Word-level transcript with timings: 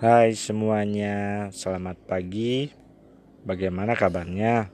Hai 0.00 0.32
semuanya, 0.32 1.52
selamat 1.52 2.08
pagi. 2.08 2.72
Bagaimana 3.44 3.92
kabarnya? 3.92 4.72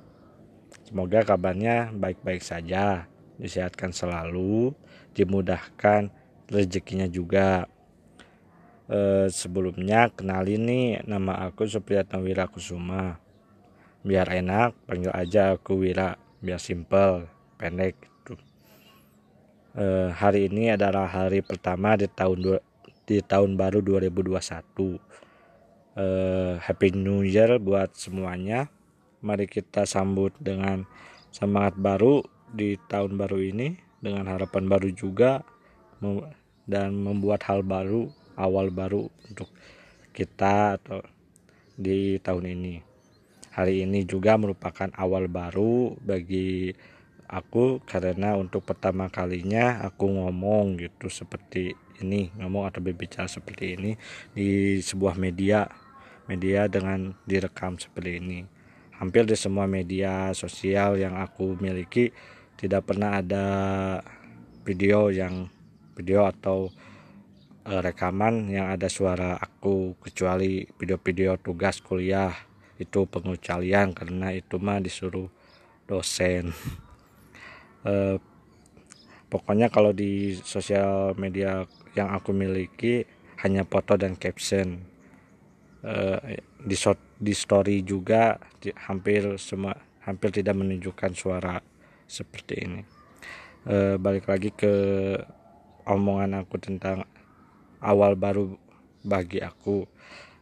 Semoga 0.87 1.27
kabarnya 1.27 1.91
baik-baik 1.91 2.47
saja, 2.47 3.11
disehatkan 3.35 3.91
selalu, 3.91 4.71
dimudahkan 5.19 6.15
rezekinya 6.47 7.11
juga. 7.11 7.67
E, 8.87 9.27
sebelumnya 9.35 10.15
kenalin 10.15 10.63
nih 10.63 10.87
nama 11.11 11.43
aku 11.51 11.67
Supriyatna 11.67 12.23
Wira 12.23 12.47
Kusuma. 12.47 13.19
Biar 14.07 14.31
enak 14.31 14.79
panggil 14.87 15.11
aja 15.11 15.59
aku 15.59 15.83
Wira, 15.83 16.15
biar 16.39 16.63
simple, 16.63 17.27
pendek 17.59 17.99
gitu. 17.99 18.39
E, 19.75 20.07
hari 20.15 20.47
ini 20.47 20.71
adalah 20.71 21.11
hari 21.11 21.43
pertama 21.43 21.99
di 21.99 22.07
tahun 22.07 22.63
di 23.07 23.23
tahun 23.23 23.55
baru 23.55 23.81
2021. 23.81 24.99
Uh, 25.97 26.61
Happy 26.61 26.93
New 26.93 27.25
Year 27.25 27.57
buat 27.63 27.95
semuanya. 27.97 28.69
Mari 29.25 29.49
kita 29.49 29.89
sambut 29.89 30.35
dengan 30.37 30.85
semangat 31.33 31.79
baru 31.79 32.21
di 32.53 32.77
tahun 32.91 33.17
baru 33.17 33.41
ini 33.41 33.79
dengan 34.03 34.29
harapan 34.29 34.69
baru 34.69 34.93
juga 34.93 35.41
dan 36.69 37.01
membuat 37.01 37.47
hal 37.49 37.65
baru, 37.65 38.13
awal 38.37 38.69
baru 38.69 39.09
untuk 39.31 39.49
kita 40.13 40.77
atau 40.77 41.01
di 41.79 42.21
tahun 42.21 42.53
ini. 42.53 42.75
Hari 43.57 43.89
ini 43.89 44.05
juga 44.05 44.37
merupakan 44.37 44.93
awal 45.01 45.33
baru 45.33 45.97
bagi 45.97 46.77
aku 47.27 47.83
karena 47.83 48.39
untuk 48.39 48.63
pertama 48.63 49.11
kalinya 49.11 49.83
aku 49.83 50.07
ngomong 50.07 50.79
gitu 50.79 51.11
seperti 51.11 51.75
ini 52.03 52.31
ngomong 52.39 52.71
atau 52.71 52.81
berbicara 52.83 53.27
seperti 53.27 53.75
ini 53.79 53.93
di 54.33 54.79
sebuah 54.79 55.19
media 55.19 55.67
media 56.27 56.67
dengan 56.67 57.15
direkam 57.25 57.79
seperti 57.79 58.19
ini. 58.19 58.41
Hampir 58.99 59.29
di 59.29 59.37
semua 59.39 59.69
media 59.69 60.33
sosial 60.33 60.99
yang 60.99 61.15
aku 61.21 61.55
miliki 61.61 62.11
tidak 62.57 62.89
pernah 62.89 63.21
ada 63.21 63.47
video 64.65 65.13
yang 65.13 65.47
video 65.95 66.27
atau 66.27 66.73
uh, 67.69 67.81
rekaman 67.85 68.51
yang 68.51 68.73
ada 68.73 68.89
suara 68.89 69.37
aku 69.37 69.95
kecuali 70.03 70.67
video-video 70.81 71.39
tugas 71.39 71.79
kuliah. 71.85 72.33
Itu 72.77 73.09
pengecualian 73.09 73.97
karena 73.97 74.37
itu 74.37 74.61
mah 74.61 74.81
disuruh 74.85 75.33
dosen 75.89 76.53
uh, 77.87 78.17
pokoknya 79.31 79.71
kalau 79.71 79.95
di 79.95 80.35
sosial 80.43 81.15
media 81.15 81.65
yang 81.95 82.13
aku 82.13 82.35
miliki 82.35 83.07
hanya 83.41 83.63
foto 83.65 83.95
dan 83.95 84.19
caption. 84.19 84.83
Uh, 85.87 86.19
di 86.67 86.75
short, 86.75 86.99
di 87.15 87.31
story 87.31 87.87
juga 87.87 88.43
di, 88.59 88.75
hampir 88.75 89.39
semua 89.39 89.71
hampir 90.03 90.35
tidak 90.35 90.59
menunjukkan 90.59 91.15
suara 91.15 91.63
seperti 92.11 92.55
ini. 92.67 92.83
Uh, 93.67 93.95
balik 93.99 94.27
lagi 94.27 94.51
ke 94.51 94.75
omongan 95.87 96.43
aku 96.43 96.59
tentang 96.59 97.07
awal 97.79 98.19
baru 98.19 98.59
bagi 99.07 99.39
aku. 99.39 99.87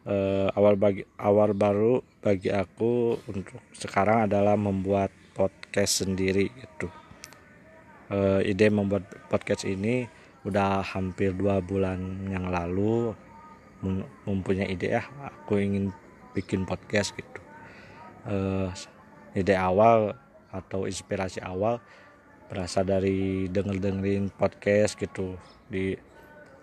Uh, 0.05 0.49
awal 0.53 0.77
bagi 0.77 1.01
awal 1.17 1.53
baru 1.57 2.01
bagi 2.21 2.53
aku 2.53 3.17
untuk 3.25 3.57
sekarang 3.73 4.29
adalah 4.29 4.53
membuat 4.53 5.09
podcast 5.33 6.05
sendiri 6.05 6.53
gitu 6.53 7.04
uh, 8.11 8.41
ide 8.41 8.67
membuat 8.69 9.05
podcast 9.31 9.65
ini 9.65 10.05
udah 10.45 10.85
hampir 10.85 11.33
dua 11.33 11.57
bulan 11.61 12.29
yang 12.29 12.53
lalu 12.53 13.17
mempunyai 14.25 14.69
ide 14.73 14.97
ya 14.97 15.03
aku 15.21 15.61
ingin 15.61 15.89
bikin 16.33 16.65
podcast 16.65 17.13
gitu 17.17 17.41
uh, 18.29 18.69
ide 19.33 19.53
awal 19.57 20.13
atau 20.53 20.85
inspirasi 20.85 21.41
awal 21.41 21.81
berasal 22.45 22.85
dari 22.85 23.49
denger 23.49 23.81
dengerin 23.81 24.29
podcast 24.29 24.95
gitu 25.01 25.33
di 25.65 25.97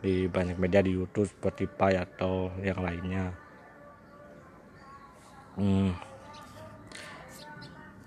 di 0.03 0.27
banyak 0.27 0.59
media 0.59 0.83
di 0.83 0.95
YouTube 0.95 1.31
Spotify 1.31 2.03
atau 2.03 2.51
yang 2.63 2.79
lainnya 2.83 3.35
hmm. 5.59 5.91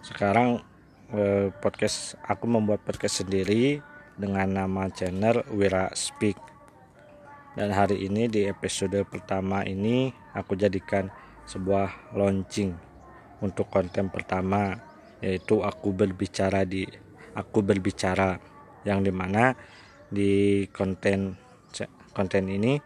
sekarang 0.04 0.64
eh, 1.14 1.54
podcast 1.62 2.18
aku 2.26 2.50
membuat 2.50 2.82
podcast 2.82 3.22
sendiri 3.22 3.84
dengan 4.18 4.50
nama 4.50 4.90
channel 4.90 5.46
Wira 5.54 5.92
Speak. 5.94 6.40
Dan 7.54 7.72
hari 7.72 8.10
ini 8.10 8.28
di 8.28 8.50
episode 8.50 9.06
pertama 9.08 9.64
ini 9.64 10.12
aku 10.34 10.58
jadikan 10.58 11.08
sebuah 11.46 12.16
launching 12.18 12.74
untuk 13.40 13.70
konten 13.70 14.10
pertama 14.10 14.76
yaitu 15.24 15.64
aku 15.64 15.96
berbicara 15.96 16.68
di 16.68 16.84
aku 17.38 17.64
berbicara 17.64 18.36
yang 18.84 19.00
di 19.06 19.12
mana 19.14 19.56
di 20.12 20.66
konten 20.72 21.38
konten 22.12 22.44
ini 22.52 22.80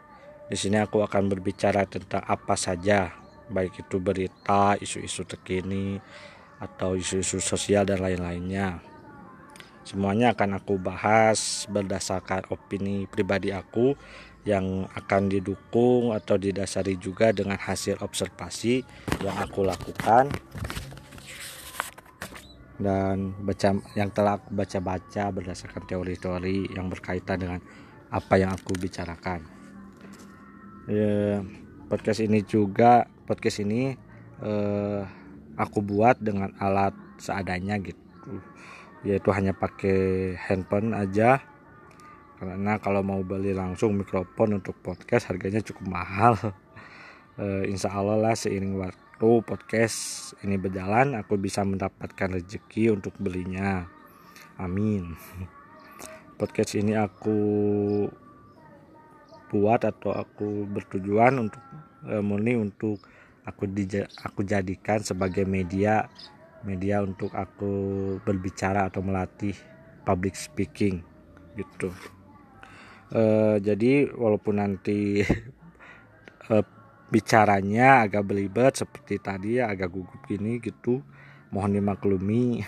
di 0.49 0.57
sini 0.57 0.81
aku 0.81 1.01
akan 1.05 1.29
berbicara 1.29 1.85
tentang 1.85 2.25
apa 2.25 2.53
saja 2.57 3.13
baik 3.49 3.85
itu 3.85 3.97
berita 3.97 4.77
isu-isu 4.77 5.25
terkini 5.25 5.97
atau 6.59 6.99
isu-isu 6.99 7.39
sosial 7.39 7.87
dan 7.87 8.03
lain-lainnya 8.03 8.83
Semuanya 9.89 10.37
akan 10.37 10.61
aku 10.61 10.77
bahas 10.77 11.65
berdasarkan 11.65 12.45
opini 12.53 13.09
pribadi 13.09 13.49
aku 13.49 13.97
yang 14.45 14.85
akan 14.93 15.33
didukung 15.33 16.13
atau 16.13 16.37
didasari 16.37 16.93
juga 17.01 17.33
dengan 17.33 17.57
hasil 17.57 17.97
observasi 17.97 18.85
yang 19.25 19.33
aku 19.41 19.65
lakukan 19.65 20.29
dan 22.77 23.33
baca 23.41 23.81
yang 23.97 24.13
telah 24.13 24.37
aku 24.37 24.53
baca-baca 24.53 25.33
berdasarkan 25.33 25.83
teori-teori 25.89 26.69
yang 26.77 26.85
berkaitan 26.85 27.41
dengan 27.41 27.59
apa 28.13 28.37
yang 28.37 28.53
aku 28.53 28.77
bicarakan. 28.77 29.41
Ya, 30.85 31.41
podcast 31.89 32.21
ini 32.21 32.45
juga 32.45 33.09
podcast 33.25 33.65
ini 33.65 33.97
eh, 34.45 35.01
aku 35.59 35.83
buat 35.83 36.15
dengan 36.23 36.55
alat 36.55 36.95
seadanya 37.19 37.75
gitu. 37.83 38.39
Yaitu 39.03 39.29
hanya 39.35 39.51
pakai 39.51 40.33
handphone 40.39 40.95
aja. 40.95 41.43
Karena 42.39 42.79
kalau 42.79 43.03
mau 43.03 43.19
beli 43.19 43.51
langsung 43.51 43.99
mikrofon 43.99 44.63
untuk 44.63 44.79
podcast 44.79 45.27
harganya 45.27 45.59
cukup 45.59 45.85
mahal. 45.85 46.33
E, 47.39 47.71
insya 47.71 47.95
Allah 47.95 48.19
lah 48.19 48.35
seiring 48.35 48.75
waktu 48.75 49.29
podcast 49.47 50.35
ini 50.43 50.59
berjalan 50.59 51.15
aku 51.15 51.39
bisa 51.39 51.63
mendapatkan 51.63 52.35
rezeki 52.35 52.91
untuk 52.91 53.15
belinya. 53.15 53.87
Amin. 54.59 55.15
Podcast 56.39 56.75
ini 56.75 56.99
aku 56.99 57.39
buat 59.55 59.87
atau 59.87 60.11
aku 60.11 60.67
bertujuan 60.67 61.47
untuk 61.47 61.63
e, 62.11 62.19
murni 62.19 62.59
untuk 62.59 62.99
aku 63.49 63.65
dija, 63.65 64.05
aku 64.21 64.45
jadikan 64.45 65.01
sebagai 65.01 65.43
media 65.49 66.05
media 66.63 66.99
untuk 67.03 67.31
aku 67.35 67.71
berbicara 68.23 68.91
atau 68.91 68.99
melatih 68.99 69.55
public 70.03 70.35
speaking 70.35 71.03
gitu. 71.55 71.91
E, 73.09 73.21
jadi 73.63 74.11
walaupun 74.11 74.59
nanti 74.59 75.23
e, 76.51 76.55
bicaranya 77.09 78.05
agak 78.05 78.23
belibet 78.27 78.77
seperti 78.77 79.17
tadi 79.17 79.57
agak 79.57 79.89
gugup 79.89 80.21
gini 80.27 80.59
gitu 80.59 81.01
mohon 81.49 81.75
dimaklumi. 81.75 82.61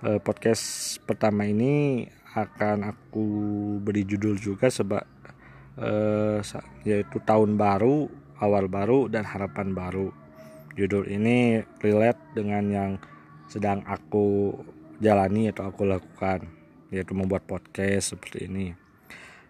E, 0.00 0.10
podcast 0.22 0.96
pertama 1.04 1.44
ini 1.44 2.06
akan 2.30 2.86
aku 2.86 3.26
beri 3.82 4.06
judul 4.06 4.38
juga 4.38 4.70
sebab 4.70 5.02
e, 5.74 5.90
yaitu 6.86 7.18
tahun 7.26 7.58
baru 7.58 8.06
awal 8.40 8.66
baru 8.66 9.06
dan 9.06 9.28
harapan 9.28 9.76
baru. 9.76 10.10
Judul 10.74 11.06
ini 11.12 11.60
relate 11.84 12.20
dengan 12.32 12.64
yang 12.72 12.92
sedang 13.46 13.84
aku 13.84 14.56
jalani 14.98 15.52
atau 15.52 15.68
aku 15.68 15.84
lakukan 15.84 16.48
yaitu 16.90 17.14
membuat 17.14 17.46
podcast 17.46 18.16
seperti 18.16 18.50
ini. 18.50 18.74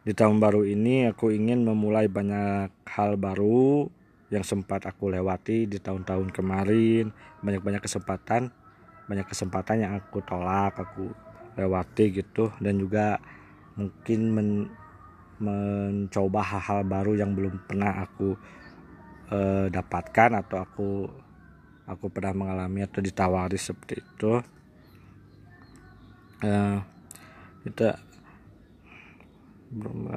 Di 0.00 0.12
tahun 0.12 0.42
baru 0.42 0.64
ini 0.64 1.08
aku 1.08 1.32
ingin 1.32 1.64
memulai 1.64 2.10
banyak 2.10 2.72
hal 2.88 3.16
baru 3.16 3.88
yang 4.32 4.44
sempat 4.44 4.84
aku 4.88 5.12
lewati 5.12 5.70
di 5.70 5.78
tahun-tahun 5.80 6.32
kemarin. 6.32 7.12
Banyak-banyak 7.40 7.84
kesempatan 7.84 8.52
banyak 9.10 9.26
kesempatan 9.26 9.82
yang 9.82 9.92
aku 9.98 10.22
tolak 10.22 10.78
aku 10.78 11.10
lewati 11.58 12.14
gitu. 12.14 12.54
Dan 12.62 12.78
juga 12.78 13.18
mungkin 13.74 14.20
men, 14.30 14.50
mencoba 15.40 16.44
hal-hal 16.44 16.86
baru 16.86 17.18
yang 17.18 17.34
belum 17.34 17.64
pernah 17.66 18.06
aku 18.06 18.38
eh, 19.30 19.66
dapatkan 19.70 20.30
atau 20.44 20.58
aku 20.60 20.90
aku 21.86 22.06
pernah 22.10 22.34
mengalami 22.34 22.86
atau 22.86 23.00
ditawari 23.02 23.58
seperti 23.58 23.94
itu. 24.02 24.32
Eh, 26.44 26.78
kita 27.66 27.98
belum 29.70 30.10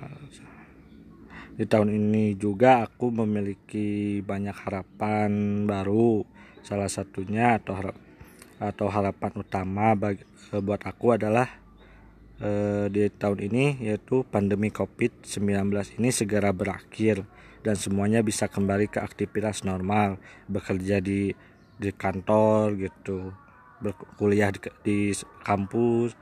di 1.53 1.69
tahun 1.69 1.93
ini 1.93 2.33
juga 2.33 2.81
aku 2.81 3.13
memiliki 3.13 4.19
banyak 4.25 4.57
harapan 4.57 5.63
baru. 5.69 6.25
Salah 6.65 6.89
satunya 6.89 7.61
atau 7.61 7.77
harap 7.77 7.97
atau 8.57 8.87
harapan 8.87 9.31
utama 9.37 9.93
bagi, 9.93 10.23
eh, 10.55 10.61
buat 10.63 10.81
aku 10.81 11.19
adalah 11.19 11.45
eh, 12.41 12.89
di 12.89 13.05
tahun 13.11 13.39
ini 13.45 13.65
yaitu 13.85 14.25
pandemi 14.25 14.73
COVID-19 14.73 15.99
ini 16.01 16.09
segera 16.09 16.49
berakhir 16.49 17.27
dan 17.63 17.79
semuanya 17.79 18.19
bisa 18.19 18.51
kembali 18.51 18.91
ke 18.91 18.99
aktivitas 18.99 19.63
normal 19.63 20.19
bekerja 20.51 20.99
di 20.99 21.31
di 21.79 21.89
kantor 21.89 22.77
gitu 22.77 23.31
berkuliah 23.79 24.51
di, 24.51 24.59
di 24.83 24.99
kampus 25.41 26.15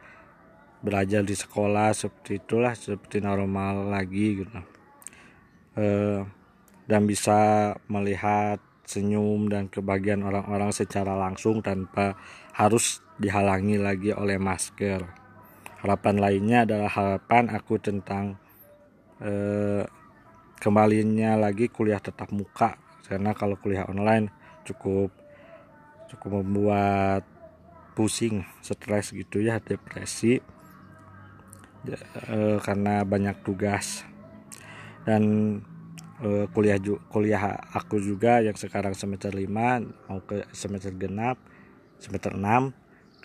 belajar 0.81 1.21
di 1.21 1.35
sekolah 1.37 1.93
seperti 1.93 2.41
itulah 2.41 2.73
seperti 2.73 3.21
normal 3.21 3.89
lagi 3.89 4.41
gitu 4.41 4.59
eh, 5.77 6.21
dan 6.89 7.01
bisa 7.05 7.71
melihat 7.89 8.57
senyum 8.91 9.47
dan 9.47 9.71
kebahagiaan 9.71 10.27
orang-orang 10.27 10.75
secara 10.75 11.15
langsung 11.15 11.63
tanpa 11.63 12.19
harus 12.51 12.99
dihalangi 13.15 13.79
lagi 13.79 14.11
oleh 14.11 14.35
masker. 14.35 14.99
Harapan 15.79 16.19
lainnya 16.19 16.67
adalah 16.67 16.91
harapan 16.91 17.47
aku 17.55 17.79
tentang 17.79 18.35
eh, 19.23 19.87
kembalinya 20.61 21.33
lagi 21.41 21.67
kuliah 21.67 21.97
tetap 21.97 22.29
muka 22.29 22.77
karena 23.09 23.33
kalau 23.33 23.57
kuliah 23.57 23.89
online 23.89 24.29
cukup 24.63 25.09
cukup 26.11 26.43
membuat 26.43 27.23
pusing, 27.95 28.43
stres 28.63 29.11
gitu 29.11 29.43
ya, 29.43 29.59
depresi. 29.59 30.39
Eh, 31.87 32.57
karena 32.61 33.01
banyak 33.01 33.41
tugas. 33.41 34.05
Dan 35.01 35.57
uh, 36.21 36.45
kuliah 36.53 36.77
kuliah 37.09 37.57
aku 37.73 37.97
juga 37.97 38.37
yang 38.37 38.53
sekarang 38.53 38.93
semester 38.93 39.33
5 39.33 39.49
mau 40.05 40.21
ke 40.21 40.45
semester 40.53 40.93
genap 40.93 41.41
semester 41.97 42.37
6 42.37 42.45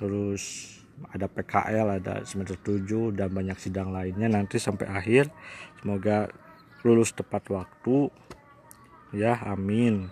terus 0.00 0.72
ada 1.12 1.28
PKL 1.28 2.00
ada 2.00 2.24
semester 2.24 2.56
7 2.56 3.12
dan 3.12 3.28
banyak 3.28 3.60
sidang 3.60 3.92
lainnya. 3.92 4.32
Nanti 4.32 4.56
sampai 4.56 4.88
akhir 4.88 5.28
semoga 5.84 6.32
lulus 6.86 7.10
tepat 7.10 7.50
waktu. 7.50 8.14
Ya 9.10 9.34
amin. 9.42 10.06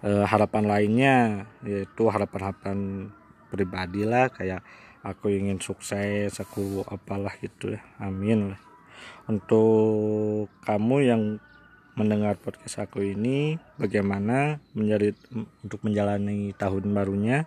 E, 0.00 0.10
harapan 0.24 0.64
lainnya 0.64 1.16
yaitu 1.60 2.08
harapan-harapan 2.08 3.08
pribadi 3.52 4.08
lah 4.08 4.32
kayak 4.32 4.64
aku 5.04 5.28
ingin 5.28 5.60
sukses 5.60 6.32
aku 6.40 6.80
apalah 6.88 7.36
gitu 7.36 7.76
ya. 7.76 7.80
Amin 8.00 8.56
untuk 9.26 10.48
kamu 10.66 10.96
yang 11.06 11.22
mendengar 11.92 12.40
podcast 12.40 12.88
aku 12.88 13.04
ini 13.04 13.60
bagaimana 13.76 14.58
menjadi 14.72 15.12
untuk 15.60 15.84
menjalani 15.84 16.56
tahun 16.56 16.88
barunya? 16.88 17.44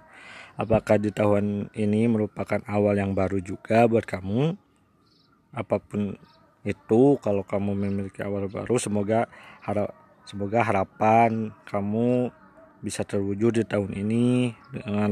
Apakah 0.56 1.01
di 1.01 1.12
tahun 1.12 1.68
ini 1.75 2.07
merupakan 2.07 2.63
awal 2.69 2.95
yang 2.95 3.12
baru 3.12 3.44
juga 3.44 3.89
buat 3.89 4.07
kamu? 4.07 4.56
Apa 5.51 5.81
pun 5.83 6.16
itu 6.66 7.22
kalau 7.22 7.46
kamu 7.46 7.78
memiliki 7.78 8.26
awal 8.26 8.50
baru 8.50 8.82
semoga 8.82 9.30
harap 9.62 9.94
semoga 10.26 10.66
harapan 10.66 11.54
kamu 11.70 12.34
bisa 12.82 13.06
terwujud 13.06 13.62
di 13.62 13.64
tahun 13.66 13.94
ini 13.98 14.54
dengan 14.70 15.10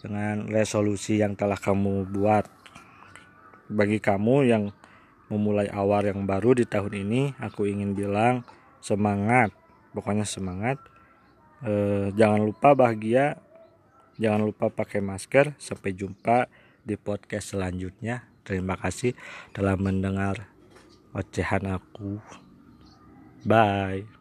dengan 0.00 0.48
resolusi 0.48 1.20
yang 1.20 1.36
telah 1.36 1.58
kamu 1.58 2.08
buat. 2.08 2.48
Bagi 3.70 4.02
kamu 4.02 4.36
yang 4.46 4.74
memulai 5.30 5.70
awal 5.70 6.06
yang 6.06 6.26
baru 6.26 6.58
di 6.58 6.66
tahun 6.66 7.06
ini 7.06 7.22
aku 7.38 7.66
ingin 7.66 7.94
bilang 7.94 8.42
semangat. 8.82 9.54
Pokoknya 9.90 10.26
semangat. 10.26 10.78
E, 11.62 11.72
jangan 12.16 12.42
lupa 12.42 12.74
bahagia. 12.74 13.38
Jangan 14.18 14.42
lupa 14.42 14.72
pakai 14.72 15.04
masker. 15.04 15.54
Sampai 15.60 15.94
jumpa 15.94 16.50
di 16.82 16.96
podcast 16.96 17.54
selanjutnya 17.54 18.26
terima 18.44 18.76
kasih 18.78 19.16
telah 19.52 19.74
mendengar 19.76 20.48
ocehan 21.14 21.66
aku. 21.66 22.20
Bye 23.44 24.19